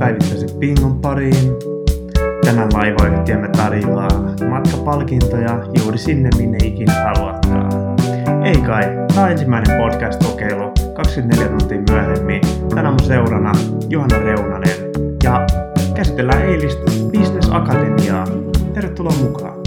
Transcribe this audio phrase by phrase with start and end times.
[0.00, 1.52] päivittäisen Pingon pariin.
[2.44, 4.08] Tänään laivayhtiömme tarjoaa
[4.50, 7.72] matkapalkintoja juuri sinne, minne ikinä haluatkaan.
[8.44, 12.40] Ei kai, tämä on ensimmäinen podcast-kokeilu 24 tuntia myöhemmin.
[12.74, 13.52] Tänään mun seurana
[13.88, 14.76] Johanna Reunanen
[15.24, 15.46] ja
[15.94, 16.82] käsitellään eilistä
[17.18, 18.26] Business Akatemiaa.
[18.74, 19.60] Tervetuloa mukaan.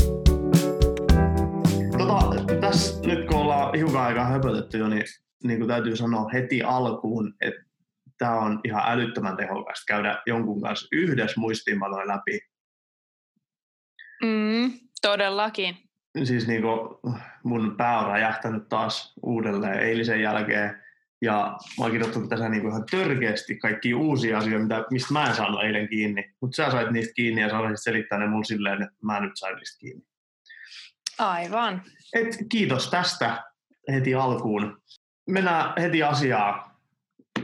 [1.98, 5.04] Tota, tässä nyt kun ollaan hiukan aikaa höpötetty jo, niin,
[5.44, 7.73] niin kuin täytyy sanoa heti alkuun, että
[8.24, 12.40] tämä on ihan älyttömän tehokasta käydä jonkun kanssa yhdessä muistiinpanoja läpi.
[14.24, 15.78] Mm, todellakin.
[16.24, 16.90] Siis niin kuin
[17.44, 20.84] mun pää on räjähtänyt taas uudelleen eilisen jälkeen.
[21.22, 25.36] Ja mä oon kirjoittanut tässä niin ihan törkeästi kaikki uusia asioita, mitä, mistä mä en
[25.36, 26.34] saanut eilen kiinni.
[26.42, 29.32] Mutta sä sait niistä kiinni ja sä olisit selittää ne mulle silleen, että mä nyt
[29.36, 30.04] sain niistä kiinni.
[31.20, 31.82] Aivan.
[32.16, 33.44] Et, kiitos tästä
[33.92, 34.82] heti alkuun.
[35.30, 36.73] Mennään heti asiaan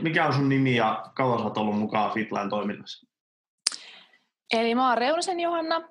[0.02, 3.06] mikä on sun nimi ja kauan olet ollut mukaan Fitline toiminnassa?
[4.52, 5.88] Eli mä oon Reunasen Johanna,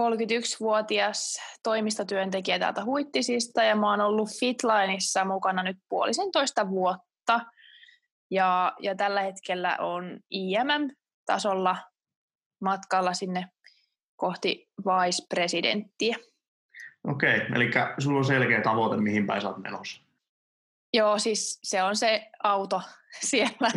[0.00, 7.40] 31-vuotias toimistotyöntekijä täältä Huittisista ja mä oon ollut Fitlineissa mukana nyt puolisentoista vuotta.
[8.30, 11.76] Ja, ja tällä hetkellä on IMM-tasolla
[12.60, 13.48] matkalla sinne
[14.16, 16.16] kohti vice-presidenttiä.
[17.04, 20.07] Okei, eli sulla on selkeä tavoite, mihin päin sä oot menossa.
[20.94, 22.82] Joo, siis se on se auto
[23.30, 23.70] siellä,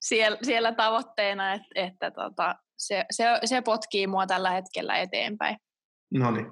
[0.00, 5.56] siellä, siellä tavoitteena, että, että tota, se, se, se potkii mua tällä hetkellä eteenpäin.
[6.14, 6.46] No niin.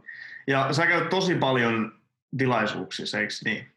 [0.47, 2.03] Ja sä käyt tosi paljon
[2.39, 3.77] tilaisuuksissa, eikö niin?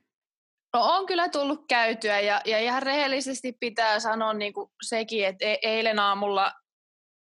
[0.74, 5.46] No on kyllä tullut käytyä ja, ja ihan rehellisesti pitää sanoa niin kuin sekin, että
[5.46, 6.52] e, eilen aamulla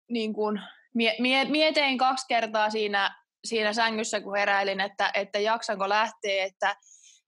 [0.09, 0.61] niin kuin
[0.93, 3.15] mie, mie, mietin kaksi kertaa siinä,
[3.45, 6.75] siinä sängyssä, kun heräilin, että, että jaksanko lähteä, että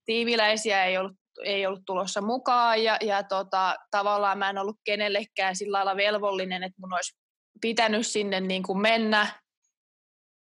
[0.04, 5.56] tiimiläisiä ei ollut ei ollut tulossa mukaan ja, ja tota, tavallaan mä en ollut kenellekään
[5.56, 7.18] sillä lailla velvollinen, että mun olisi
[7.60, 9.26] pitänyt sinne niin kuin mennä,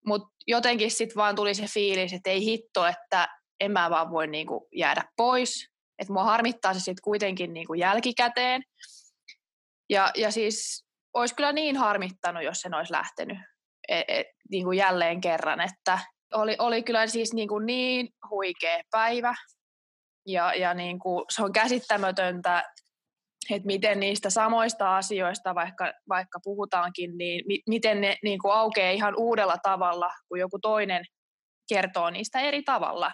[0.05, 3.27] mutta jotenkin sitten vaan tuli se fiilis, että ei hitto, että
[3.59, 5.67] en mä vaan voi niin kuin jäädä pois,
[5.99, 8.63] että mua harmittaa se sitten kuitenkin niin kuin jälkikäteen.
[9.89, 13.37] Ja, ja siis olisi kyllä niin harmittanut, jos sen olisi lähtenyt
[13.87, 15.99] et, et, niin kuin jälleen kerran, että
[16.33, 19.35] oli, oli kyllä siis niin, kuin niin huikea päivä.
[20.27, 22.63] Ja, ja niin kuin se on käsittämätöntä,
[23.49, 28.91] että miten niistä samoista asioista, vaikka, vaikka puhutaankin, niin mi, miten ne niin kuin aukeaa
[28.91, 31.05] ihan uudella tavalla, kun joku toinen
[31.69, 33.11] kertoo niistä eri tavalla.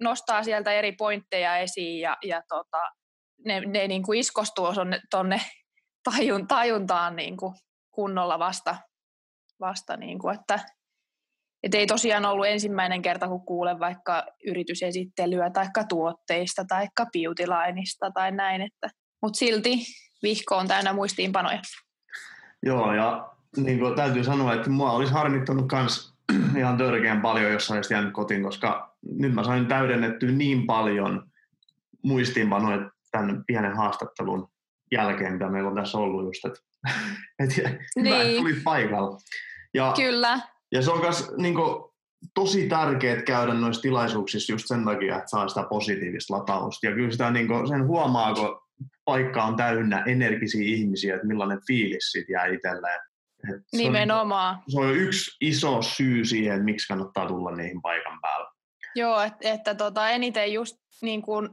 [0.00, 2.90] Nostaa sieltä eri pointteja esiin ja, ja tota,
[3.44, 4.66] ne, ne niin kuin iskostuu
[5.10, 5.40] tuonne
[6.10, 7.54] tajun, tajuntaan niin kuin
[7.90, 8.76] kunnolla vasta,
[9.60, 10.58] vasta niin kuin, että
[11.62, 18.32] et ei tosiaan ollut ensimmäinen kerta, kun kuulen vaikka yritysesittelyä tai tuotteista tai beautylineista tai
[18.32, 18.90] näin, että,
[19.22, 19.78] mutta silti
[20.22, 21.60] vihko on täynnä muistiinpanoja.
[22.62, 26.14] Joo, ja niin kuin täytyy sanoa, että mua olisi harmittanut myös
[26.56, 31.30] ihan törkeän paljon, jos olisit jäänyt kotiin, koska nyt mä sain täydennettyä niin paljon
[32.02, 34.50] muistiinpanoja tämän pienen haastattelun
[34.92, 36.60] jälkeen, mitä meillä on tässä ollut just, että,
[37.38, 38.36] että niin.
[38.36, 39.18] tuli paikalla.
[39.74, 40.40] Ja Kyllä.
[40.72, 41.90] Ja se on myös niin kuin,
[42.34, 46.86] tosi tärkeää käydä noissa tilaisuuksissa just sen takia, että saa sitä positiivista latausta.
[46.86, 48.60] Ja kyllä sitä niin kuin, sen huomaa, kun
[49.04, 53.00] paikka on täynnä energisiä ihmisiä, että millainen fiilis siitä jää itselleen.
[53.54, 54.54] Et se Nimenomaan.
[54.56, 58.48] On, se on yksi iso syy siihen, miksi kannattaa tulla niihin paikan päälle.
[58.94, 61.48] Joo, että, että tota, eniten just niin kuin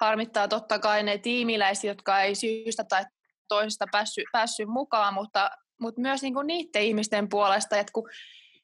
[0.00, 3.04] harmittaa totta kai ne tiimiläiset, jotka ei syystä tai
[3.48, 8.08] toisesta päässyt, päässyt mukaan, mutta, mutta myös niin kuin niiden ihmisten puolesta, että kun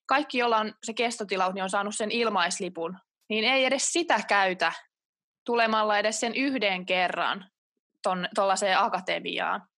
[0.07, 2.99] kaikki, joilla on se kestotilaus, niin on saanut sen ilmaislipun,
[3.29, 4.73] niin ei edes sitä käytä
[5.47, 7.51] tulemalla edes sen yhden kerran
[8.35, 9.69] tuollaiseen akatemiaan.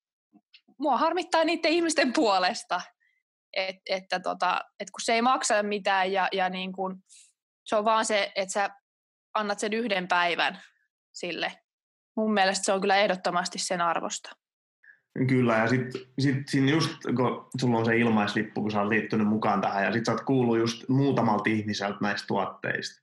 [0.79, 2.81] Mua harmittaa niiden ihmisten puolesta,
[3.53, 7.03] et, että tota, et kun se ei maksa mitään ja, ja niin kun,
[7.65, 8.71] se on vaan se, että sä
[9.35, 10.63] annat sen yhden päivän
[11.13, 11.59] sille.
[12.17, 14.31] Mun mielestä se on kyllä ehdottomasti sen arvosta.
[15.29, 19.29] Kyllä, ja sitten sit siinä just, kun sulla on se ilmaislippu, kun sä oot liittynyt
[19.29, 23.03] mukaan tähän, ja sitten sä oot kuullut just muutamalta ihmiseltä näistä tuotteista,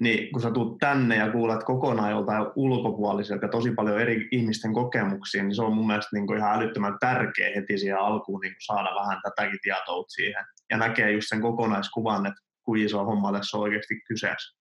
[0.00, 5.42] niin kun sä tulet tänne ja kuulet kokonaan joltain ulkopuoliselta tosi paljon eri ihmisten kokemuksia,
[5.42, 9.20] niin se on mun mielestä niin ihan älyttömän tärkeä heti siihen alkuun niin saada vähän
[9.22, 10.44] tätäkin tietoa siihen.
[10.70, 14.58] Ja näkee just sen kokonaiskuvan, että kuinka iso homma tässä on oikeasti kyseessä.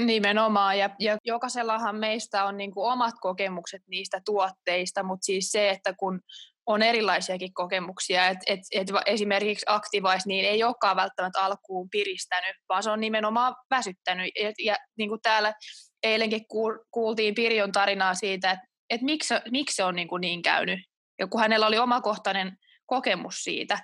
[0.00, 5.70] Nimenomaan, ja, ja jokaisellahan meistä on niin kuin omat kokemukset niistä tuotteista, mutta siis se,
[5.70, 6.20] että kun
[6.66, 12.82] on erilaisiakin kokemuksia, että et, et esimerkiksi Activise niin ei olekaan välttämättä alkuun piristänyt, vaan
[12.82, 14.30] se on nimenomaan väsyttänyt.
[14.42, 15.54] Ja, ja niin kuin täällä
[16.02, 16.46] eilenkin
[16.90, 20.80] kuultiin Pirjon tarinaa siitä, että et miksi, miksi se on niin, kuin niin käynyt.
[21.18, 22.56] Ja kun hänellä oli omakohtainen
[22.86, 23.78] kokemus siitä.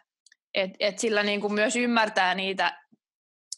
[0.55, 2.80] Et, et sillä niin kuin myös ymmärtää niitä,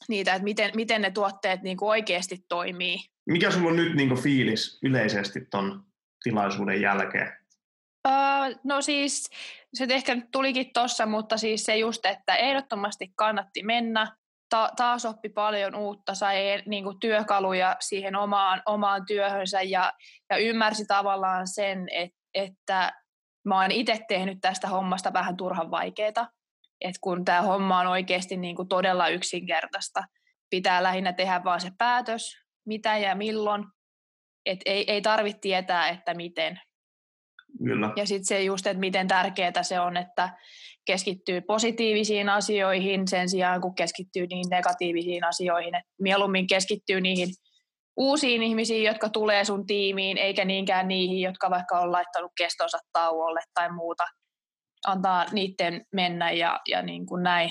[0.08, 2.99] niitä että miten, miten ne tuotteet niin kuin oikeasti toimii.
[3.26, 5.84] Mikä sulla on nyt niin kuin fiilis yleisesti ton
[6.22, 7.32] tilaisuuden jälkeen?
[8.08, 9.31] Uh, no siis,
[9.75, 14.16] se ehkä tulikin tuossa, mutta siis se just, että ehdottomasti kannatti mennä.
[14.49, 19.93] Ta- taas oppi paljon uutta, sai niin kuin, työkaluja siihen omaan, omaan työhönsä ja,
[20.31, 22.93] ja ymmärsi tavallaan sen, et, että
[23.44, 26.28] mä oon itse tehnyt tästä hommasta vähän turhan vaikeaa.
[26.84, 30.05] Et kun tämä homma on oikeasti niin kuin todella yksinkertaista.
[30.50, 32.37] Pitää lähinnä tehdä vaan se päätös,
[32.67, 33.64] mitä ja milloin.
[34.46, 36.61] Et ei, ei tarvitse tietää, että miten.
[37.58, 37.90] Kyllä.
[37.96, 40.31] Ja sitten se just, että miten tärkeää se on, että
[40.84, 45.75] keskittyy positiivisiin asioihin sen sijaan, kun keskittyy niihin negatiivisiin asioihin.
[45.75, 47.29] Et mieluummin keskittyy niihin
[47.96, 53.40] uusiin ihmisiin, jotka tulee sun tiimiin, eikä niinkään niihin, jotka vaikka on laittanut kestonsa tauolle
[53.55, 54.05] tai muuta.
[54.87, 57.50] Antaa niiden mennä ja, ja niin kuin näin.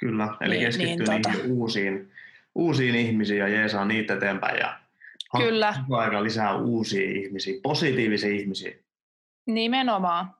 [0.00, 1.54] Kyllä, eli niin, keskittyy niin, niihin tota...
[1.54, 2.12] uusiin,
[2.54, 4.80] uusiin ihmisiin ja jeesaa niitä eteenpäin ja
[5.36, 5.74] Kyllä.
[5.90, 8.72] aika lisää uusia ihmisiä, positiivisia ihmisiä.
[9.46, 10.34] Nimenomaan.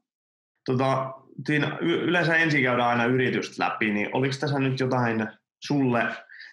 [0.67, 1.15] Tota,
[1.47, 5.29] siinä yleensä ensin käydään aina yritystä läpi, niin oliko tässä nyt jotain
[5.61, 6.03] sulle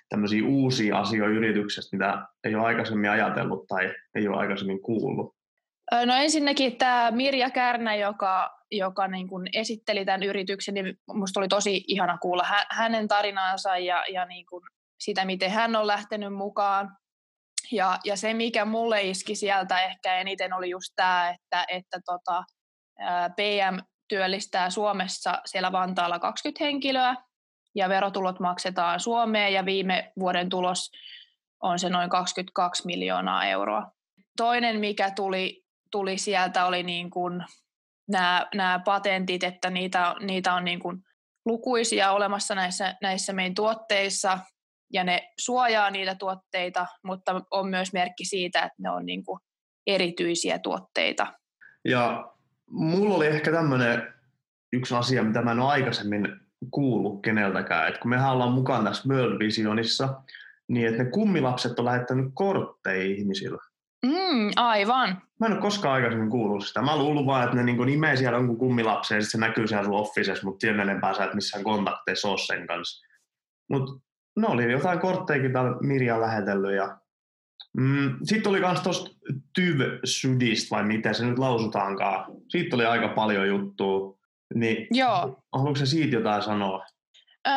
[0.10, 5.36] tämmöisiä uusia asioita yrityksestä, mitä ei ole aikaisemmin ajatellut tai ei ole aikaisemmin kuullut?
[6.06, 11.48] No ensinnäkin tämä Mirja Kärnä, joka, joka niin kuin esitteli tämän yrityksen, niin minusta oli
[11.48, 14.64] tosi ihana kuulla hänen tarinaansa ja, ja niin kuin
[15.00, 16.98] sitä, miten hän on lähtenyt mukaan.
[17.72, 22.44] Ja, ja se, mikä mulle iski sieltä ehkä eniten, oli just tämä, että, että tota,
[23.36, 23.78] PM
[24.08, 27.16] työllistää Suomessa siellä Vantaalla 20 henkilöä,
[27.75, 30.92] ja verotulot maksetaan Suomeen, ja viime vuoden tulos
[31.62, 33.92] on se noin 22 miljoonaa euroa.
[34.38, 37.44] Toinen, mikä tuli, tuli sieltä, oli niin kuin
[38.07, 40.98] nämä, nämä patentit, että niitä, niitä on niin kuin
[41.45, 44.39] lukuisia olemassa näissä, näissä meidän tuotteissa,
[44.94, 49.39] ja ne suojaa niitä tuotteita, mutta on myös merkki siitä, että ne on niin kuin
[49.88, 51.33] erityisiä tuotteita.
[51.86, 52.31] Ja
[52.69, 54.13] mulla oli ehkä tämmöinen
[54.74, 56.39] yksi asia, mitä mä en ole aikaisemmin
[56.71, 60.21] kuullut keneltäkään, että kun mehän ollaan mukaan tässä World Visionissa,
[60.68, 63.57] niin että ne kummilapset on lähettänyt kortteja ihmisille.
[64.07, 65.21] Mm, aivan.
[65.39, 66.81] Mä en ole koskaan aikaisemmin kuullut sitä.
[66.81, 69.94] Mä luullut vaan, että ne niin nimee siellä jonkun kummilapsen ja se näkyy siellä sun
[69.94, 73.07] officessa, mutta siellä enempää sä et missään kontakteissa ole sen kanssa.
[73.69, 73.94] Mutta
[74.38, 76.98] ne oli jotain kortteikin täällä Mirja lähetellyt ja
[77.77, 79.09] mm, sitten oli myös tuosta
[79.56, 82.25] tyv sydistä vai miten se nyt lausutaankaan.
[82.50, 84.18] Siitä oli aika paljon juttua.
[84.56, 85.44] Niin, Joo.
[85.53, 86.86] Haluatko se siitä jotain sanoa?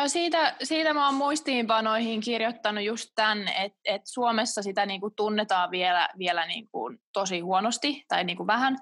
[0.06, 6.08] Siitä, siitä mä oon muistiinpanoihin kirjoittanut just tämän, että et Suomessa sitä niinku tunnetaan vielä,
[6.18, 8.76] vielä niinku tosi huonosti tai niinku vähän.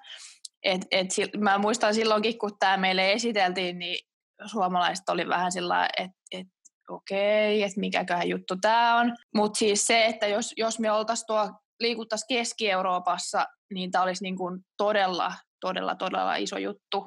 [0.62, 1.08] Et, et,
[1.38, 4.06] mä muistan silloinkin, kun tämä meille esiteltiin, niin
[4.46, 6.46] suomalaiset oli vähän sillä että et,
[6.88, 9.16] okei, että mikäköhän juttu tämä on.
[9.34, 14.60] Mutta siis se, että jos, jos me oltaisiin liikuttaisiin Keski-Euroopassa, niin tämä olisi niin kuin
[14.76, 17.06] todella, todella, todella iso juttu.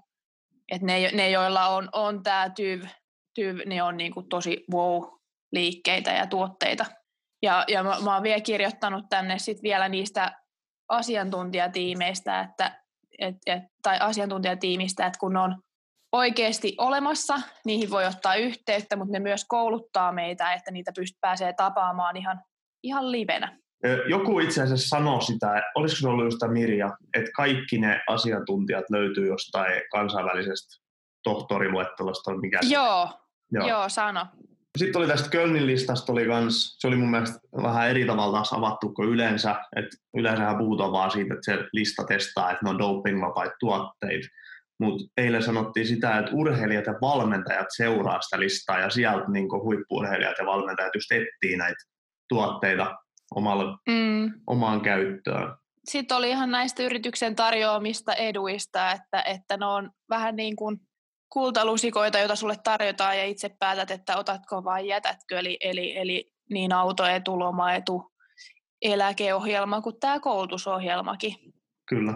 [0.71, 2.83] Et ne, ne, joilla on, on tämä TYV,
[3.65, 6.85] ne on niin kuin tosi wow-liikkeitä ja tuotteita.
[7.41, 10.31] Ja, ja mä, mä oon vielä kirjoittanut tänne sit vielä niistä
[10.89, 12.81] asiantuntijatiimeistä, että,
[13.19, 15.61] et, et, tai asiantuntijatiimistä, että kun on
[16.11, 21.53] oikeasti olemassa, niihin voi ottaa yhteyttä, mutta ne myös kouluttaa meitä, että niitä pyst- pääsee
[21.53, 22.41] tapaamaan ihan,
[22.83, 23.57] ihan livenä.
[24.09, 29.27] Joku itse asiassa sanoi sitä, olisiko se ollut just Mirja, että kaikki ne asiantuntijat löytyy
[29.27, 30.81] jostain kansainvälisestä
[31.23, 32.37] tohtoriluettelosta.
[32.37, 33.09] Mikä joo,
[33.51, 33.67] joo.
[33.67, 34.25] joo, sano.
[34.77, 38.53] Sitten oli tästä Kölnin listasta, oli kans, se oli mun mielestä vähän eri tavalla taas
[38.53, 39.55] avattu kuin yleensä.
[39.75, 39.85] Et
[40.17, 44.27] yleensähän puhutaan vaan siitä, että se lista testaa, että ne on dopingvapaita tuotteita.
[44.79, 50.37] Mutta eilen sanottiin sitä, että urheilijat ja valmentajat seuraa sitä listaa ja sieltä niin huippuurheilijat
[50.39, 51.83] ja valmentajat just etsii näitä
[52.29, 52.95] tuotteita
[53.35, 54.33] omalle, mm.
[54.47, 55.55] omaan käyttöön.
[55.85, 60.77] Sitten oli ihan näistä yrityksen tarjoamista eduista, että, että ne on vähän niin kuin
[61.31, 65.39] kultalusikoita, joita sulle tarjotaan ja itse päätät, että otatko vai jätätkö.
[65.39, 68.11] Eli, eli, eli niin autoetu, lomaetu,
[68.81, 71.35] eläkeohjelma kuin tämä koulutusohjelmakin.
[71.89, 72.13] Kyllä.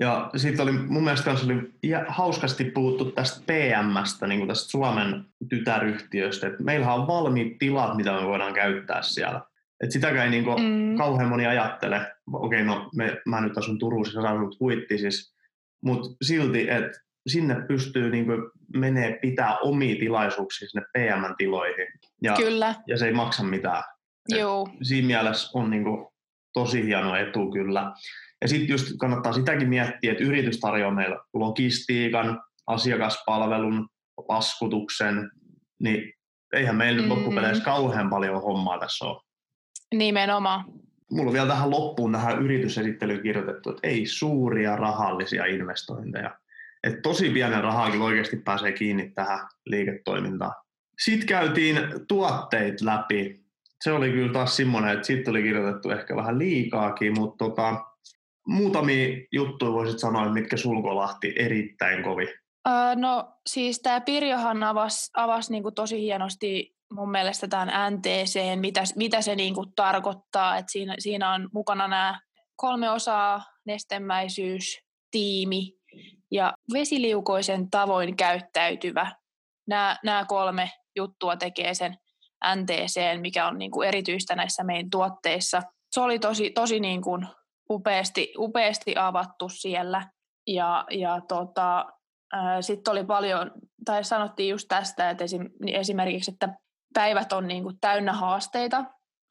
[0.00, 1.74] Ja sitten oli mun mielestä oli
[2.08, 8.12] hauskasti puhuttu tästä PMstä, niin kuin tästä Suomen tytäryhtiöstä, että meillähän on valmiit tilat, mitä
[8.12, 9.40] me voidaan käyttää siellä.
[9.84, 10.96] Et sitäkään ei niin kuin mm.
[10.96, 12.12] kauhean moni ajattele.
[12.32, 15.36] Okei, no me, mä nyt asun Turussa, sä asut Huittisissa,
[15.84, 18.38] mutta silti, että sinne pystyy niin kuin
[18.76, 21.86] menee pitää omia tilaisuuksia sinne PM-tiloihin.
[22.22, 22.74] Ja, kyllä.
[22.86, 23.82] ja se ei maksa mitään.
[24.28, 24.68] Joo.
[24.82, 26.06] siinä mielessä on niin kuin
[26.52, 27.92] tosi hieno etu kyllä.
[28.42, 33.88] Ja sitten just kannattaa sitäkin miettiä, että yritys tarjoaa meillä logistiikan, asiakaspalvelun,
[34.28, 35.30] laskutuksen,
[35.80, 36.12] niin
[36.52, 37.16] eihän meillä nyt Mm.
[37.16, 39.22] loppupeleissä kauhean paljon hommaa tässä ole.
[39.94, 40.64] Nimenomaan.
[41.10, 46.38] Mulla on vielä tähän loppuun tähän yritysesittelyyn kirjoitettu, että ei suuria rahallisia investointeja.
[46.84, 50.52] Et tosi pienen rahaakin oikeasti pääsee kiinni tähän liiketoimintaan.
[50.98, 51.76] Sitten käytiin
[52.08, 53.42] tuotteet läpi.
[53.84, 57.84] Se oli kyllä taas semmoinen, että siitä oli kirjoitettu ehkä vähän liikaakin, mutta tota,
[58.46, 62.28] muutamia juttuja voisit sanoa, mitkä sulkolahti erittäin kovin.
[62.68, 68.82] Öö, no siis tämä Pirjohan avasi avas niinku tosi hienosti mun mielestä tämän NTC, mitä,
[68.96, 70.56] mitä se niinku tarkoittaa.
[70.56, 72.20] Et siinä, siinä on mukana nämä
[72.56, 74.78] kolme osaa, nestemäisyys,
[75.10, 75.81] tiimi
[76.32, 79.12] ja vesiliukoisen tavoin käyttäytyvä.
[79.68, 81.96] Nämä kolme juttua tekee sen
[82.56, 85.62] NTC, mikä on niinku erityistä näissä meidän tuotteissa.
[85.90, 87.18] Se oli tosi, tosi niinku
[87.70, 90.10] upeasti, upeasti avattu siellä.
[90.46, 91.86] Ja, ja tota,
[92.60, 93.50] sitten oli paljon,
[93.84, 95.24] tai sanottiin just tästä, että
[95.64, 96.48] niin esimerkiksi, että
[96.94, 98.84] päivät on niin kuin täynnä haasteita,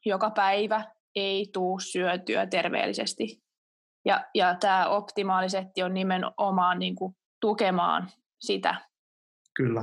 [0.06, 3.41] joka päivä ei tuu syötyä terveellisesti.
[4.04, 8.74] Ja, ja tämä optimaalisetti on nimenomaan niin kuin tukemaan sitä.
[9.54, 9.82] Kyllä.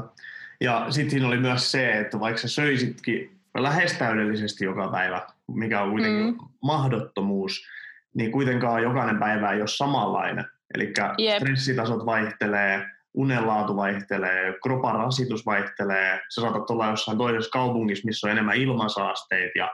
[0.62, 5.82] Ja sitten siinä oli myös se, että vaikka sä söisitkin lähes täydellisesti joka päivä, mikä
[5.82, 6.38] on kuitenkin mm.
[6.64, 7.68] mahdottomuus,
[8.14, 10.46] niin kuitenkaan jokainen päivä ei ole samanlainen.
[10.76, 10.94] Eli
[11.38, 18.32] stressitasot vaihtelee, unenlaatu vaihtelee, kropan rasitus vaihtelee, sä saatat olla jossain toisessa kaupungissa, missä on
[18.32, 19.72] enemmän ilmansaasteita ja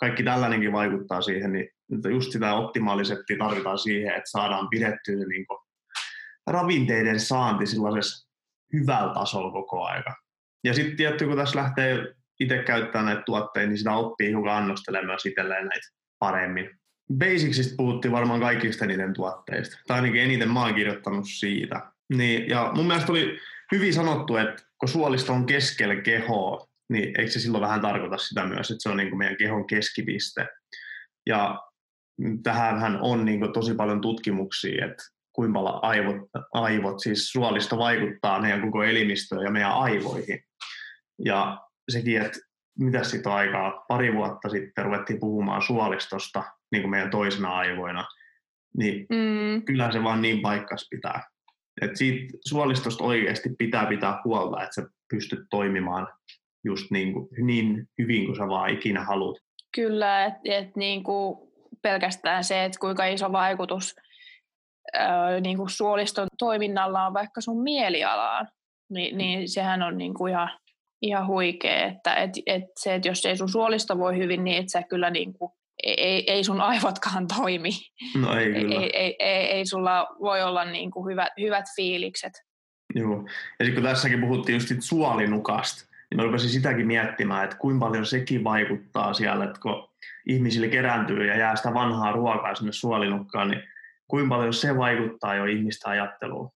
[0.00, 1.68] kaikki tällainenkin vaikuttaa siihen, niin
[2.10, 5.46] just sitä optimaalisesti tarvitaan siihen, että saadaan pidettyä niin
[6.46, 8.28] ravinteiden saanti sellaisessa
[8.72, 10.14] hyvällä tasolla koko aika.
[10.64, 15.18] Ja sitten tietty, kun tässä lähtee itse käyttämään näitä tuotteita, niin sitä oppii hiukan annostelemaan
[15.26, 15.88] itselleen näitä
[16.18, 16.70] paremmin.
[17.18, 21.80] Basicsista puhuttiin varmaan kaikista niiden tuotteista, tai ainakin eniten mä oon kirjoittanut siitä.
[22.14, 23.38] Niin, ja mun mielestä oli
[23.72, 28.46] hyvin sanottu, että kun suolisto on keskellä kehoa, niin eikö se silloin vähän tarkoita sitä
[28.46, 30.46] myös, että se on niin kuin meidän kehon keskipiste.
[31.26, 31.58] Ja
[32.42, 36.16] tähänhän on niin kuin tosi paljon tutkimuksia, että kuinka paljon aivot,
[36.52, 40.44] aivot, siis suolisto vaikuttaa meidän koko elimistöön ja meidän aivoihin.
[41.24, 42.38] Ja sekin, että
[42.78, 46.42] mitä sitten aikaa, pari vuotta sitten ruvettiin puhumaan suolistosta
[46.72, 48.04] niin kuin meidän toisena aivoina,
[48.76, 49.62] niin mm.
[49.64, 51.22] kyllähän se vaan niin paikkas pitää.
[51.82, 56.08] Et siitä suolistosta oikeasti pitää pitää huolta, että sä pystyt toimimaan
[56.64, 59.36] just niin, kuin, niin hyvin kuin sä vaan ikinä haluat.
[59.74, 61.50] Kyllä, että et niin kuin
[61.82, 63.94] pelkästään se, että kuinka iso vaikutus
[64.92, 68.48] ää, niin kuin suoliston toiminnalla on vaikka sun mielialaan,
[68.90, 70.50] niin, niin sehän on niin kuin ihan,
[71.02, 74.68] ihan huikea, että et, et se, että jos ei sun suolisto voi hyvin, niin et
[74.68, 75.52] sä kyllä niin kuin
[75.82, 77.70] ei, ei sun aivotkaan toimi.
[78.16, 78.80] No ei kyllä.
[78.80, 82.32] Ei, ei, ei, ei sulla voi olla niin kuin hyvät, hyvät fiilikset.
[82.94, 83.24] Joo.
[83.58, 88.06] Ja sitten kun tässäkin puhuttiin just suolinukasta, niin mä rupesin sitäkin miettimään, että kuinka paljon
[88.06, 89.88] sekin vaikuttaa siellä, että kun
[90.26, 93.62] ihmisille kerääntyy ja jää sitä vanhaa ruokaa sinne suolinukkaan, niin
[94.08, 96.50] kuinka paljon se vaikuttaa jo ihmistä ajatteluun.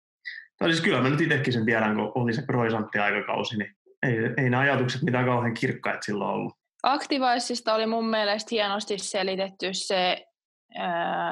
[0.59, 4.51] Tai siis kyllä mä nyt itsekin sen tiedän, kun oli se kroisantti-aikakausi, niin ei, ei
[4.51, 6.55] ne ajatukset mitään kauhean kirkkaat silloin ollut.
[6.83, 10.27] Activiceista oli mun mielestä hienosti selitetty se,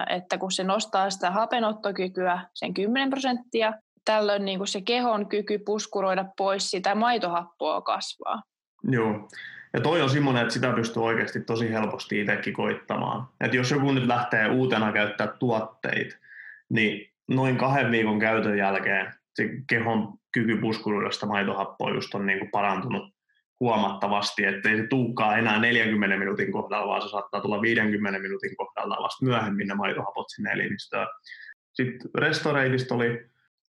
[0.09, 3.73] että kun se nostaa sitä hapenottokykyä sen 10 prosenttia,
[4.09, 8.43] tällöin niin kuin se kehon kyky puskuroida pois sitä maitohappoa kasvaa.
[8.83, 9.29] Joo.
[9.73, 13.29] Ja toi on semmoinen, että sitä pystyy oikeasti tosi helposti itsekin koittamaan.
[13.41, 16.17] Että jos joku nyt lähtee uutena käyttää tuotteita,
[16.69, 22.39] niin noin kahden viikon käytön jälkeen se kehon kyky puskuroida sitä maitohappoa just on niin
[22.39, 23.15] kuin parantunut
[23.61, 29.03] huomattavasti, ettei se tuukaan enää 40 minuutin kohdalla, vaan se saattaa tulla 50 minuutin kohdalla
[29.03, 31.07] vasta myöhemmin ne maitohapot sinne elimistöön.
[31.73, 33.31] Sitten restoreitista oli,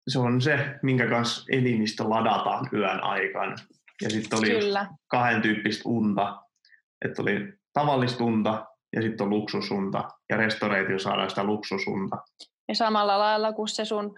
[0.09, 3.54] se on se, minkä kanssa elimistö ladataan yön aikana.
[4.02, 4.87] Ja sitten oli Kyllä.
[5.07, 6.42] kahden tyyppistä unta,
[7.04, 8.66] että oli tavallista unta
[8.97, 10.09] ja sitten on luksusunta.
[10.30, 12.16] Ja restoreitio saadaan sitä luksusunta.
[12.69, 14.14] Ja samalla lailla, kun se sun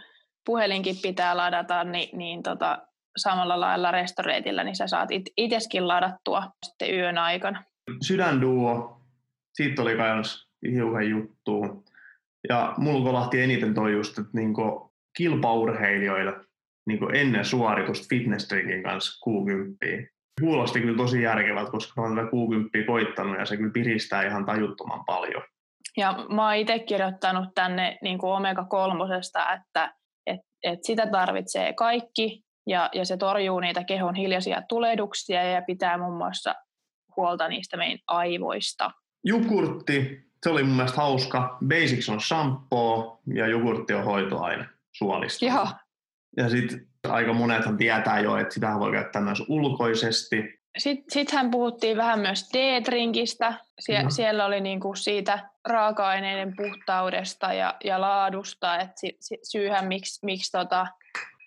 [0.46, 2.78] puhelinkin pitää ladata, niin, niin tota,
[3.16, 7.64] samalla lailla restoreitillä, niin sä saat it- itseskin ladattua sitten yön aikana.
[8.02, 9.00] Sydänduo,
[9.54, 11.84] siitä oli myös hiukan juttu.
[12.48, 16.34] Ja mulla kolahti eniten toi just, että niinku kilpaurheilijoille
[16.86, 20.08] niinku ennen suoritusta fitness drinkin kanssa Q10.
[20.40, 25.04] Kuulosti kyllä tosi järkevältä, koska oon tätä Q10 koittanut ja se kyllä piristää ihan tajuttoman
[25.04, 25.42] paljon.
[25.96, 29.94] Ja mä oon itse kirjoittanut tänne niin kuin omega kolmosesta, että
[30.26, 35.98] et, et sitä tarvitsee kaikki ja, ja se torjuu niitä kehon hiljaisia tulehduksia ja pitää
[35.98, 36.54] muun muassa
[37.16, 38.90] huolta niistä meidän aivoista.
[39.24, 41.58] Jogurtti, se oli mun mielestä hauska.
[41.68, 45.44] Basics on shampoo ja jogurtti on hoitoaine suolista.
[45.44, 45.68] Joo.
[46.36, 50.60] Ja sitten Aika monethan tietää jo, että sitä voi käyttää myös ulkoisesti.
[50.78, 53.54] Sitten hän puhuttiin vähän myös D-drinkistä.
[53.80, 54.10] Sie- no.
[54.10, 58.78] Siellä oli niinku siitä raaka-aineiden puhtaudesta ja, ja laadusta.
[58.78, 60.86] Et si- si- syyhän, miksi, miksi tota,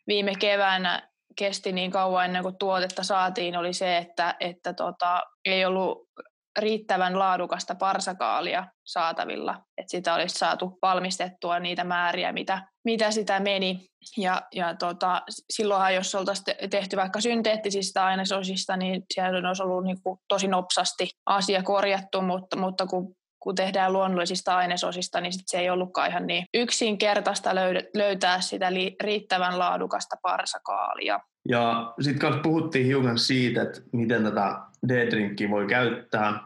[0.07, 5.65] viime keväänä kesti niin kauan ennen kuin tuotetta saatiin, oli se, että, että tota, ei
[5.65, 6.09] ollut
[6.57, 13.85] riittävän laadukasta parsakaalia saatavilla, että sitä olisi saatu valmistettua niitä määriä, mitä, mitä sitä meni.
[14.17, 20.01] Ja, ja tota, silloinhan, jos oltaisiin tehty vaikka synteettisistä ainesosista, niin siellä olisi ollut niin
[20.03, 25.59] kuin tosi nopsasti asia korjattu, mutta, mutta kun kun tehdään luonnollisista ainesosista, niin sit se
[25.59, 27.55] ei ollutkaan ihan niin yksinkertaista
[27.93, 28.69] löytää sitä
[29.03, 31.19] riittävän laadukasta parsakaalia.
[31.49, 36.39] Ja sitten kanssa puhuttiin hiukan siitä, että miten tätä D-drinkkiä voi käyttää.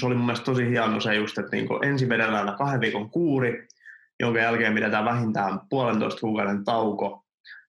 [0.00, 3.68] Se oli mun mielestä tosi hieno se just, että niinku ensin vedellään kahden viikon kuuri,
[4.20, 7.24] jonka jälkeen pidetään vähintään puolentoista kuukauden tauko,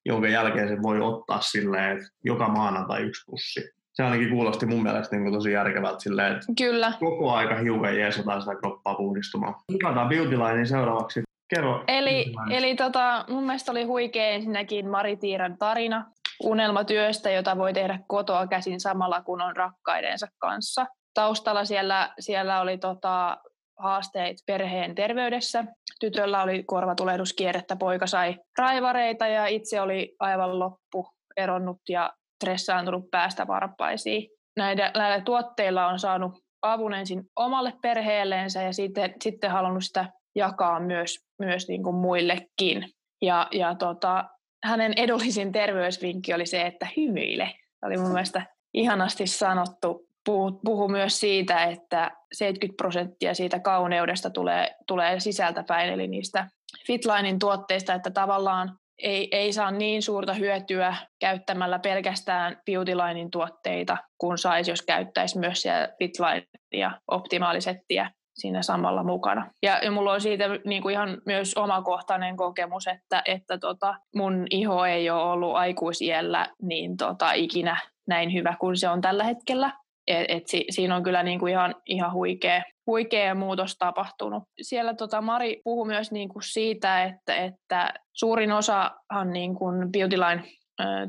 [0.06, 3.70] jonka jälkeen se voi ottaa silleen, että joka maanantai yksi pussi.
[3.96, 6.94] Se ainakin kuulosti mun mielestä niin tosi järkevältä silleen, että Kyllä.
[7.00, 9.56] koko aika hiukan jeesataan sitä kroppaa puhdistumaan.
[9.72, 11.24] Hypätään Beauty Linein seuraavaksi.
[11.48, 11.84] Kerro.
[11.88, 16.06] Eli, eli tota, mun mielestä oli huikea ensinnäkin Mari Tiiran tarina
[16.44, 20.86] unelmatyöstä, jota voi tehdä kotoa käsin samalla kun on rakkaidensa kanssa.
[21.14, 23.38] Taustalla siellä, siellä oli tota,
[23.80, 25.66] haasteet perheen terveydessä.
[26.00, 33.48] Tytöllä oli korvatulehduskierrettä, poika sai raivareita ja itse oli aivan loppu eronnut ja stressaantunut päästä
[33.48, 34.30] varpaisiin.
[34.58, 40.80] Näillä, näillä tuotteilla on saanut avun ensin omalle perheelleensä ja sitten, sitten halunnut sitä jakaa
[40.80, 42.90] myös, myös niin kuin muillekin.
[43.22, 44.26] Ja, ja tota,
[44.66, 47.52] hänen edullisin terveysvinkki oli se, että hymyile.
[47.80, 50.06] Se oli mun mielestä ihanasti sanottu.
[50.26, 56.48] Puhu, puhu myös siitä, että 70 prosenttia siitä kauneudesta tulee, tulee sisältäpäin, eli niistä
[56.88, 64.38] Fitlinein tuotteista, että tavallaan ei, ei saa niin suurta hyötyä käyttämällä pelkästään Beautylinein tuotteita, kun
[64.38, 69.52] saisi, jos käyttäisi myös siellä Fitline ja optimaalisettiä siinä samalla mukana.
[69.64, 74.48] Ja, ja mulla on siitä niin kuin ihan myös omakohtainen kokemus, että, että tota, mun
[74.50, 77.78] iho ei ole ollut aikuisiellä niin tota, ikinä
[78.08, 79.72] näin hyvä kuin se on tällä hetkellä.
[80.08, 84.44] Et, et si, siinä on kyllä niin kuin ihan, ihan huikea, huikea muutos tapahtunut.
[84.62, 90.44] Siellä tota Mari puhui myös niin kuin siitä, että, että suurin osahan niin kuin Beautyline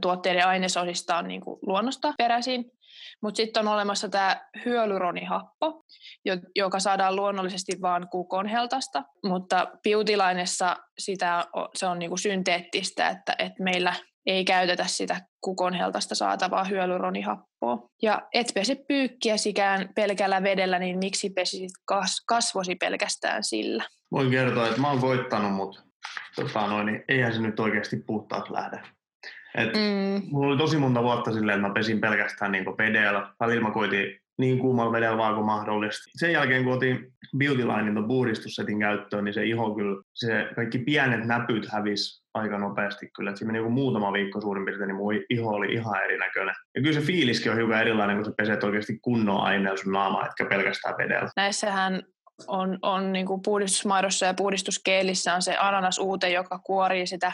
[0.00, 2.64] tuotteiden ainesosista on niin kuin luonnosta peräisin,
[3.22, 5.84] mutta sitten on olemassa tämä hyaluronihappo,
[6.56, 13.94] joka saadaan luonnollisesti vain kukonheltasta, mutta Beautylinessa sitä, se on niinku synteettistä, että, että meillä
[14.26, 17.55] ei käytetä sitä kukonheltasta saatavaa hyaluronihappoa.
[18.02, 23.84] Ja et pese pyykkiäsikään pelkällä vedellä, niin miksi pesisit kas, kasvosi pelkästään sillä?
[24.12, 25.82] Voin kertoa, että mä oon voittanut, mutta
[26.36, 28.80] tota noin, niin eihän se nyt oikeasti puhtaat lähde.
[29.54, 30.22] Et mm.
[30.30, 33.34] Mulla oli tosi monta vuotta silleen, että mä pesin pelkästään niin vedellä.
[33.40, 36.02] Välillä mä koitin niin kuumalla vedellä vaan kuin mahdollista.
[36.16, 40.78] Sen jälkeen, kun otin Beauty Linein tuon puhdistussetin käyttöön, niin se iho kyllä, se kaikki
[40.78, 43.30] pienet näpyt hävis aika nopeasti kyllä.
[43.30, 46.54] Et siinä meni joku muutama viikko suurin piirtein, niin mun iho oli ihan erinäköinen.
[46.74, 50.26] Ja kyllä se fiiliskin on hiukan erilainen, kun sä peset oikeasti kunnon aineella sun naamaa,
[50.26, 51.30] etkä pelkästään vedellä.
[51.36, 52.02] Näissähän
[52.46, 57.32] on, on niin kuin puhdistusmaidossa ja puhdistuskeelissä on se ananasuute, joka kuorii sitä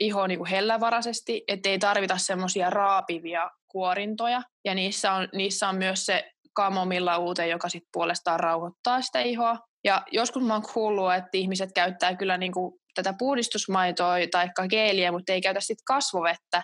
[0.00, 4.42] iho niin kuin hellävaraisesti, ettei tarvita semmoisia raapivia kuorintoja.
[4.64, 9.58] Ja niissä on, niissä on myös se kamomilla uute, joka sitten puolestaan rauhoittaa sitä ihoa.
[9.84, 12.52] Ja joskus mä oon kuullut, että ihmiset käyttää kyllä niin
[12.94, 16.62] tätä puhdistusmaitoa tai geeliä, mutta ei käytä sitten kasvovettä.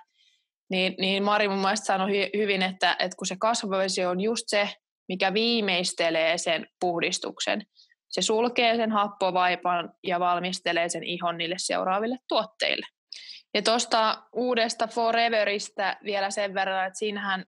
[0.71, 4.45] Niin, niin Mari mun mielestä sanoi hy- hyvin, että, että kun se kasvovesi on just
[4.47, 4.69] se,
[5.09, 7.63] mikä viimeistelee sen puhdistuksen.
[8.11, 12.87] Se sulkee sen happovaipan ja valmistelee sen ihon niille seuraaville tuotteille.
[13.55, 17.45] Ja tuosta uudesta Foreverista vielä sen verran, että siinähän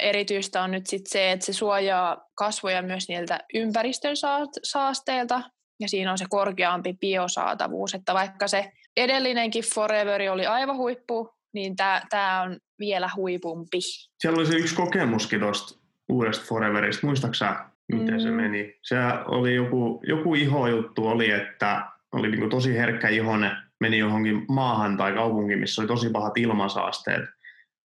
[0.00, 4.16] erityistä on nyt sit se, että se suojaa kasvoja myös niiltä ympäristön
[4.62, 5.42] saasteilta,
[5.80, 11.76] ja siinä on se korkeampi biosaatavuus, että vaikka se edellinenkin Foreveri oli aivan huippu, niin
[12.10, 13.78] tämä on vielä huipumpi.
[14.18, 17.56] Siellä oli se yksi kokemuskin tuosta uudesta Foreverista, muistaaksä
[17.92, 18.20] miten mm.
[18.20, 18.78] se meni?
[18.82, 18.96] Se
[19.26, 25.12] oli joku, joku ihojuttu oli, että oli niin tosi herkkä ihone, meni johonkin maahan tai
[25.12, 27.22] kaupunkiin, missä oli tosi pahat ilmansaasteet.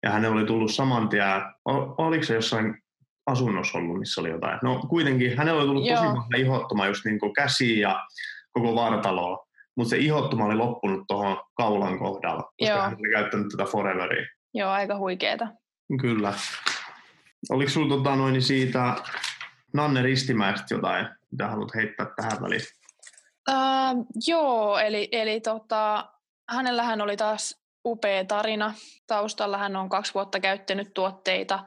[0.03, 1.41] Ja hän oli tullut saman tien,
[1.97, 2.83] oliko se jossain
[3.27, 4.59] asunnossa ollut, missä oli jotain.
[4.63, 5.97] No kuitenkin, hänellä oli tullut Joo.
[5.97, 8.05] tosi ihottuma just niin kuin käsi ja
[8.51, 9.47] koko vartaloa.
[9.77, 12.81] Mutta se ihottuma oli loppunut tuohon kaulan kohdalla, koska Joo.
[12.81, 14.25] hän oli käyttänyt tätä Foreveria.
[14.53, 15.47] Joo, aika huikeeta.
[16.01, 16.33] Kyllä.
[17.49, 18.95] Oliko sinulla tota noin siitä
[19.73, 22.61] Nanne Ristimäestä jotain, mitä haluat heittää tähän väliin?
[23.49, 26.09] Uh, joo, eli, eli tota,
[26.49, 28.73] hänellähän oli taas upea tarina.
[29.07, 31.59] Taustalla hän on kaksi vuotta käyttänyt tuotteita.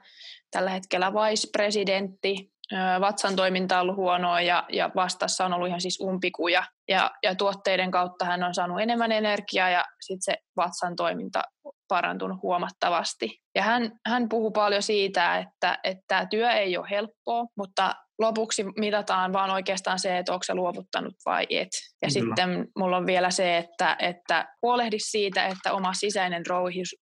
[0.50, 2.52] Tällä hetkellä vice-presidentti.
[3.00, 6.64] Vatsan toiminta on ollut huonoa ja, ja vastassa on ollut ihan siis umpikuja.
[6.88, 11.42] Ja, ja tuotteiden kautta hän on saanut enemmän energiaa ja sitten se vatsan toiminta
[11.90, 13.40] parantunut huomattavasti.
[13.54, 18.64] Ja hän, hän puhuu paljon siitä, että, että tämä työ ei ole helppoa, mutta lopuksi
[18.76, 21.68] mitataan vaan oikeastaan se, että onko se luovuttanut vai et.
[22.02, 22.10] Ja Kyllä.
[22.12, 26.96] sitten mulla on vielä se, että, että huolehdi siitä, että oma sisäinen roihus,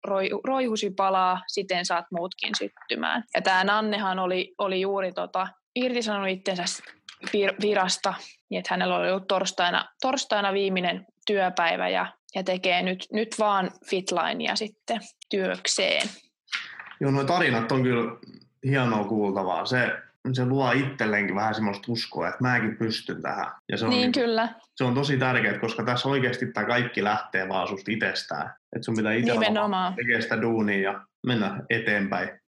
[0.47, 3.23] roihusi palaa, siten saat muutkin syttymään.
[3.35, 6.83] Ja tämä Nannehan oli, oli juuri tota, irtisanonut itsensä
[7.61, 8.15] virasta,
[8.49, 13.71] niin että hänellä oli ollut torstaina, torstaina viimeinen työpäivä ja, ja tekee nyt, nyt vaan
[13.91, 16.09] fitlinea sitten työkseen.
[17.01, 18.17] Joo, nuo tarinat on kyllä
[18.65, 19.67] hienoa kuultavaa.
[19.67, 19.97] Se,
[20.33, 23.47] se luo itselleenkin vähän semmoista uskoa, että mäkin pystyn tähän.
[23.69, 24.49] Ja se on, niin, niin kyllä.
[24.75, 28.47] Se on tosi tärkeää, koska tässä oikeasti tämä kaikki lähtee vaan susta itsestään.
[28.47, 29.33] Että sun pitää itse
[29.97, 32.41] tekee sitä duunia ja mennä eteenpäin.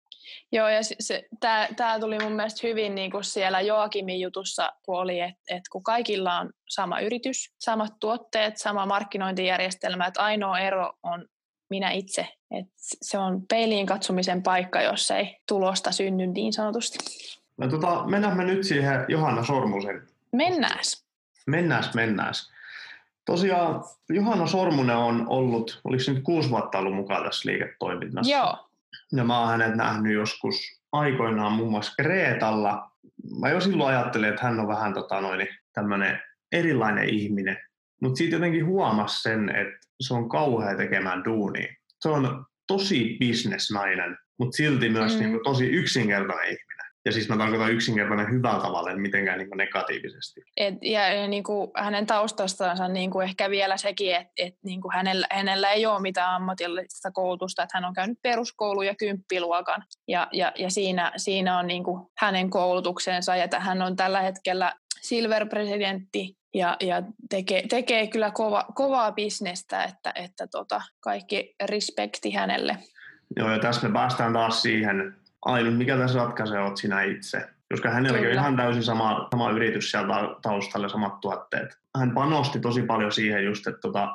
[0.52, 1.28] Joo, ja se,
[1.76, 5.82] tämä tuli mun mielestä hyvin niin kuin siellä Joakimin jutussa, kun oli, että et kun
[5.82, 11.26] kaikilla on sama yritys, samat tuotteet, sama markkinointijärjestelmä, että ainoa ero on
[11.70, 12.28] minä itse.
[12.50, 16.98] Et se on peiliin katsomisen paikka, jos ei tulosta synny niin sanotusti.
[17.56, 20.02] No tota, mennään me nyt siihen Johanna Sormusen.
[20.32, 21.04] Mennääs.
[21.46, 22.50] Mennääs, mennääs.
[23.24, 28.32] Tosiaan Johanna Sormunen on ollut, oliko se nyt kuusi vuotta ollut mukaan tässä liiketoiminnassa?
[28.32, 28.69] Joo.
[29.16, 32.90] Ja mä oon hänet nähnyt joskus aikoinaan muun muassa Kreetalla.
[33.40, 37.56] Mä jo silloin ajattelin, että hän on vähän tota noin, tämmöinen erilainen ihminen.
[38.02, 41.74] Mutta siitä jotenkin huomasi sen, että se on kauhea tekemään duunia.
[42.00, 45.20] Se on tosi bisnesnainen, mutta silti myös mm.
[45.20, 46.69] niin tosi yksinkertainen ihminen.
[47.04, 50.40] Ja siis mä tarkoitan yksinkertainen hyvällä tavalla, en mitenkään niin negatiivisesti.
[50.56, 54.80] Et, ja, ja niin kuin hänen taustastansa niin kuin ehkä vielä sekin, että et, niin
[54.80, 59.84] kuin hänellä, hänellä ei ole mitään ammatillista koulutusta, että hän on käynyt peruskoulu ja kymppiluokan.
[60.08, 64.72] Ja, ja, ja siinä, siinä on niin kuin hänen koulutuksensa, ja hän on tällä hetkellä
[65.00, 72.76] Silver-presidentti ja, ja tekee, tekee kyllä kova, kovaa bisnestä, että, että tota, kaikki respekti hänelle.
[73.36, 77.48] Joo, ja tässä me päästään taas siihen, ainut mikä tässä ratkaisee, olet sinä itse.
[77.72, 81.78] Koska hänelläkin on ihan täysin sama, sama yritys siellä taustalla, samat tuotteet.
[81.98, 84.08] Hän panosti tosi paljon siihen just, että, tota,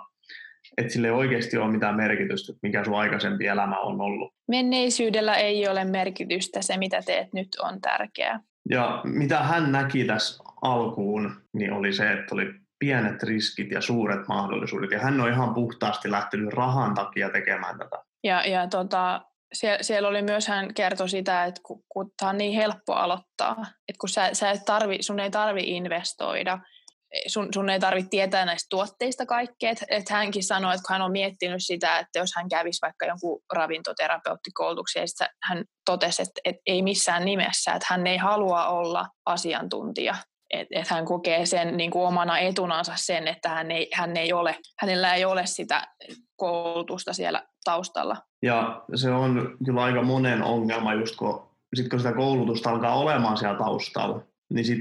[0.78, 4.34] että sille ei oikeasti ole mitään merkitystä, että mikä sun aikaisempi elämä on ollut.
[4.48, 8.40] Menneisyydellä ei ole merkitystä, se mitä teet nyt on tärkeää.
[8.70, 14.28] Ja mitä hän näki tässä alkuun, niin oli se, että oli pienet riskit ja suuret
[14.28, 14.92] mahdollisuudet.
[14.92, 18.04] Ja hän on ihan puhtaasti lähtenyt rahan takia tekemään tätä.
[18.24, 19.22] Ja, ja tota,
[19.56, 23.56] siellä, siellä oli myös, hän kertoi sitä, että kun, kun tämä on niin helppo aloittaa,
[23.60, 26.60] että kun sä, sä et tarvi, sun ei tarvi investoida,
[27.28, 29.72] sun, sun ei tarvitse tietää näistä tuotteista kaikkea.
[29.72, 33.06] Että et hänkin sanoi, että kun hän on miettinyt sitä, että jos hän kävisi vaikka
[33.06, 38.68] jonkun ravintoterapeuttikoulutuksen, ja sitten hän totesi, että, että ei missään nimessä, että hän ei halua
[38.68, 40.16] olla asiantuntija.
[40.50, 44.34] Että et hän kokee sen niin kuin omana etunansa sen, että hän ei, hän ei
[44.34, 45.82] ole, hänellä ei ole sitä
[46.36, 48.18] koulutusta siellä taustalla.
[48.42, 53.38] Ja se on kyllä aika monen ongelma, just kun, sit kun sitä koulutusta alkaa olemaan
[53.38, 54.22] siellä taustalla,
[54.54, 54.80] niin sit,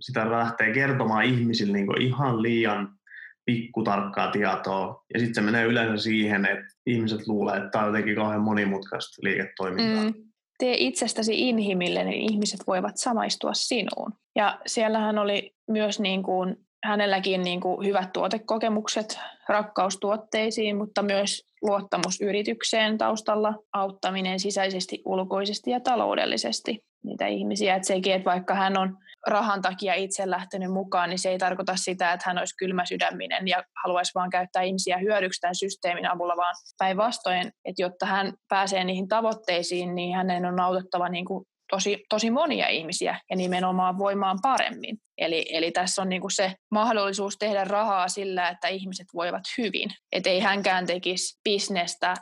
[0.00, 2.96] sitä lähtee kertomaan ihmisille niin ihan liian
[3.44, 5.04] pikkutarkkaa tietoa.
[5.14, 9.16] Ja sitten se menee yleensä siihen, että ihmiset luulee, että tämä on jotenkin kauhean monimutkaista
[9.22, 10.04] liiketoimintaa.
[10.04, 10.25] Mm.
[10.58, 14.12] Tee itsestäsi inhimillinen, niin ihmiset voivat samaistua sinuun.
[14.36, 22.20] Ja siellähän oli myös niin kuin hänelläkin niin kuin hyvät tuotekokemukset rakkaustuotteisiin, mutta myös luottamus
[22.20, 27.74] yritykseen taustalla, auttaminen sisäisesti, ulkoisesti ja taloudellisesti niitä ihmisiä.
[27.74, 31.76] Että sekin, että vaikka hän on rahan takia itse lähtenyt mukaan, niin se ei tarkoita
[31.76, 36.36] sitä, että hän olisi kylmä sydäminen ja haluaisi vaan käyttää ihmisiä hyödyksi tämän systeemin avulla,
[36.36, 42.04] vaan päinvastoin, että jotta hän pääsee niihin tavoitteisiin, niin hänen on autettava niin kuin tosi,
[42.08, 44.98] tosi monia ihmisiä ja nimenomaan voimaan paremmin.
[45.18, 49.90] Eli, eli tässä on niinku se mahdollisuus tehdä rahaa sillä, että ihmiset voivat hyvin.
[50.12, 52.14] Että ei hänkään tekisi bisnestä,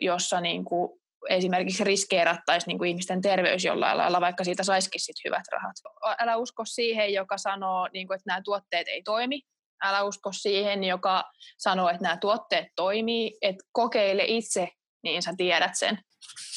[0.00, 0.97] jossa niinku
[1.28, 5.76] esimerkiksi riskeerattaisi niinku ihmisten terveys jollain lailla, vaikka siitä saisikin sit hyvät rahat.
[6.18, 9.42] Älä usko siihen, joka sanoo, niinku, että nämä tuotteet ei toimi.
[9.82, 11.24] Älä usko siihen, joka
[11.58, 13.38] sanoo, että nämä tuotteet toimii.
[13.42, 14.68] Et kokeile itse,
[15.02, 15.98] niin sä tiedät sen.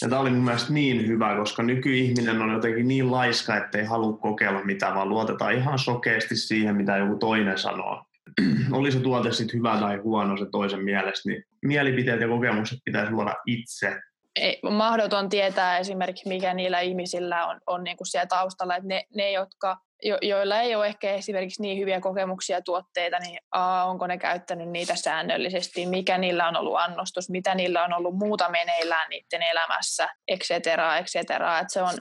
[0.01, 4.63] Ja tämä oli mun niin hyvä, koska nykyihminen on jotenkin niin laiska, ettei halua kokeilla
[4.63, 8.05] mitään, vaan luotetaan ihan sokeasti siihen, mitä joku toinen sanoo.
[8.71, 13.11] oli se tuote sitten hyvä tai huono se toisen mielestä, niin mielipiteet ja kokemukset pitäisi
[13.11, 13.99] luoda itse.
[14.35, 18.75] Ei, mahdoton tietää esimerkiksi, mikä niillä ihmisillä on, on niin kuin siellä taustalla.
[18.75, 23.39] Että ne, ne, jotka jo, joilla ei ole ehkä esimerkiksi niin hyviä kokemuksia tuotteita, niin
[23.51, 28.17] a, onko ne käyttänyt niitä säännöllisesti, mikä niillä on ollut annostus, mitä niillä on ollut
[28.17, 31.59] muuta meneillään niiden elämässä, et cetera, et cetera.
[31.59, 31.93] Et se on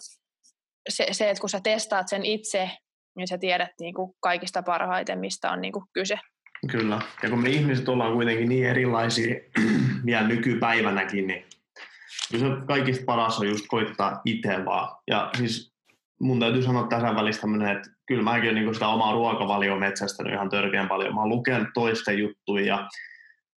[0.89, 2.71] se, se, että kun sä testaat sen itse,
[3.17, 6.19] niin sä tiedät niin kuin kaikista parhaiten, mistä on niin kuin kyse.
[6.71, 7.01] Kyllä.
[7.23, 9.35] Ja kun me ihmiset ollaan kuitenkin niin erilaisia
[10.07, 11.45] vielä nykypäivänäkin, niin
[12.33, 14.97] kyllä se kaikista paras on just koittaa itse vaan.
[15.11, 15.73] Ja siis
[16.21, 20.33] mun täytyy sanoa tässä välissä tämmöinen, että kyllä mäkin olen niin sitä omaa ruokavalioa metsästänyt
[20.33, 21.15] ihan törkeän paljon.
[21.15, 22.89] Mä oon lukenut toisten juttuja ja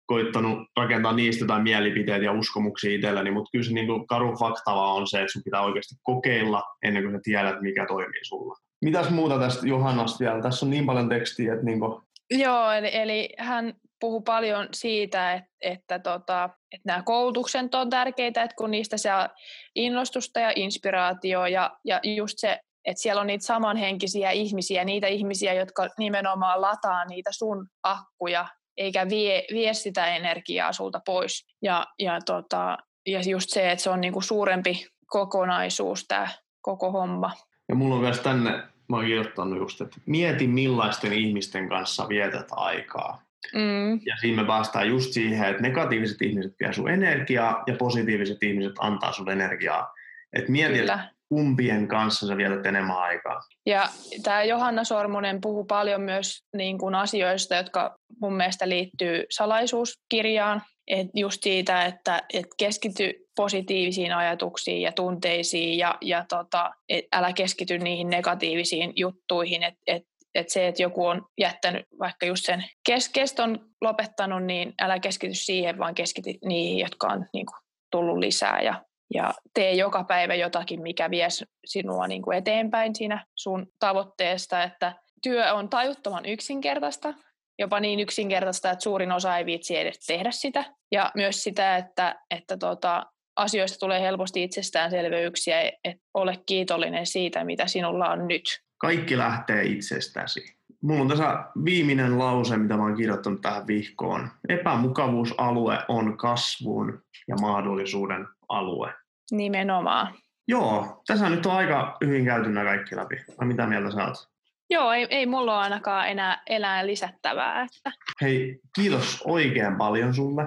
[0.07, 4.95] koittanut rakentaa niistä jotain mielipiteitä ja uskomuksia itselleni, mutta kyllä se niin kuin karu faktava
[4.95, 8.57] on se, että sun pitää oikeasti kokeilla ennen kuin sä tiedät, mikä toimii sulla.
[8.85, 10.43] Mitäs muuta tästä Johannasta vielä?
[10.43, 12.03] Tässä on niin paljon tekstiä, että niin kuin...
[12.31, 18.43] Joo, eli, eli hän puhuu paljon siitä, että, että, tota, että nämä koulutukset on tärkeitä,
[18.43, 19.29] että kun niistä saa
[19.75, 25.55] innostusta ja inspiraatio ja, ja just se, että siellä on niitä samanhenkisiä ihmisiä, niitä ihmisiä,
[25.55, 31.47] jotka nimenomaan lataa niitä sun akkuja, eikä vie, vie sitä energiaa sulta pois.
[31.63, 36.29] Ja, ja, tota, ja just se, että se on niinku suurempi kokonaisuus tämä
[36.63, 37.31] koko homma.
[37.69, 38.51] Ja mulla on myös tänne,
[38.89, 43.23] mä oon kirjoittanut just, että mieti millaisten ihmisten kanssa vietät aikaa.
[43.55, 43.93] Mm.
[43.93, 48.73] Ja siinä me päästään just siihen, että negatiiviset ihmiset vie sun energiaa ja positiiviset ihmiset
[48.79, 49.93] antaa sun energiaa.
[50.33, 51.09] Että mieti, Kyllä.
[51.29, 53.41] kumpien kanssa sä vietät enemmän aikaa.
[53.67, 53.89] Ja
[54.23, 60.63] tämä Johanna Sormunen puhuu paljon myös niin kuin asioista, jotka mun mielestä liittyy salaisuuskirjaan.
[60.87, 67.33] Et just siitä, että et keskity positiivisiin ajatuksiin ja tunteisiin ja, ja tota, et älä
[67.33, 69.63] keskity niihin negatiivisiin juttuihin.
[69.63, 70.03] Et, et
[70.35, 72.65] että se, että joku on jättänyt vaikka just sen
[73.13, 77.57] keston lopettanut, niin älä keskity siihen, vaan keskity niihin, jotka on niin kuin,
[77.91, 81.29] tullut lisää ja, ja tee joka päivä jotakin, mikä vie
[81.65, 87.15] sinua niin kuin eteenpäin siinä sun tavoitteesta, että työ on tajuttoman yksinkertaista,
[87.59, 90.65] jopa niin yksinkertaista, että suurin osa ei viitsi edes tehdä sitä.
[90.93, 97.67] Ja myös sitä, että, että tota, asioista tulee helposti itsestäänselvyyksiä, että ole kiitollinen siitä, mitä
[97.67, 98.61] sinulla on nyt.
[98.81, 100.57] Kaikki lähtee itsestäsi.
[100.83, 104.29] Mulla on tässä viimeinen lause, mitä mä oon kirjoittanut tähän vihkoon.
[104.49, 108.95] Epämukavuusalue on kasvun ja mahdollisuuden alue.
[109.31, 110.15] Nimenomaan.
[110.49, 113.17] Joo, tässä nyt on aika hyvin käyty nämä kaikki läpi.
[113.39, 114.29] Vai mitä mieltä sä oot?
[114.71, 117.63] Joo, ei, ei mulla ole ainakaan enää, enää lisättävää.
[117.63, 117.93] Että.
[118.21, 120.43] Hei, kiitos oikein paljon sulle.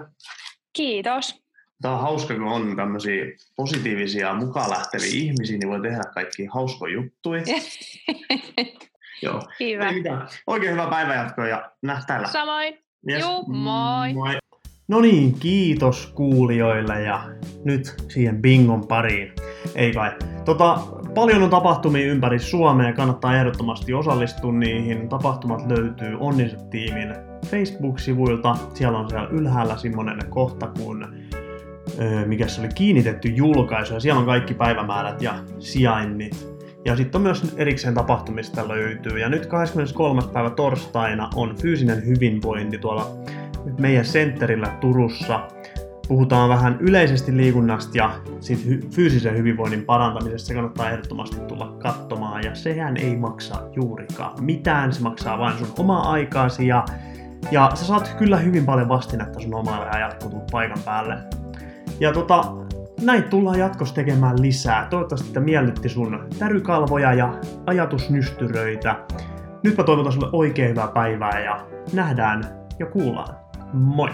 [0.74, 1.43] Kiitos.
[1.84, 6.94] Tämä on hauska, kun on tämmöisiä positiivisia mukaan lähteviä ihmisiä, niin voi tehdä kaikki hauskoja
[6.94, 7.44] juttuja.
[9.22, 9.42] Joo.
[9.60, 9.90] Hyvä.
[9.90, 10.28] Ei mitään.
[10.48, 12.28] Oikein hyvää päivänjatkoa ja nähtäillä.
[12.28, 12.74] Samoin.
[13.10, 13.22] Yes.
[13.22, 14.14] Juu, moi.
[14.14, 14.38] moi.
[14.88, 17.24] No niin, kiitos kuulijoille ja
[17.66, 19.34] nyt siihen bingon pariin.
[19.76, 20.12] Ei kai.
[20.46, 20.80] Tota,
[21.16, 25.10] paljon on tapahtumia ympäri Suomea ja kannattaa ehdottomasti osallistua niihin.
[25.10, 27.16] Tapahtumat löytyy Onniset-tiimin
[27.46, 28.58] Facebook-sivuilta.
[28.74, 31.08] Siellä on siellä ylhäällä semmoinen kohta, kun
[32.26, 36.54] mikä se oli kiinnitetty julkaisu, ja siellä on kaikki päivämäärät ja sijainnit.
[36.86, 39.20] Ja sitten on myös erikseen tapahtumista löytyy.
[39.20, 40.22] Ja nyt 23.
[40.34, 43.12] päivä torstaina on fyysinen hyvinvointi tuolla
[43.80, 45.48] meidän sentterillä Turussa.
[46.08, 50.48] Puhutaan vähän yleisesti liikunnasta ja sit hy- fyysisen hyvinvoinnin parantamisesta.
[50.48, 52.44] Se kannattaa ehdottomasti tulla katsomaan.
[52.44, 54.94] Ja sehän ei maksa juurikaan mitään.
[54.94, 56.86] Se maksaa vain sun omaa aikaasi ja,
[57.52, 61.43] ja sä saat kyllä hyvin paljon vastinetta sun omalle ajat, kun paikan päälle.
[62.04, 62.44] Ja tota,
[63.02, 64.88] näitä tullaan jatkossa tekemään lisää.
[64.90, 67.34] Toivottavasti että miellytti sun tärykalvoja ja
[67.66, 68.96] ajatusnystyröitä.
[69.64, 72.44] Nyt mä toivotan sulle oikein hyvää päivää ja nähdään
[72.80, 73.36] ja kuullaan.
[73.74, 74.10] Moi!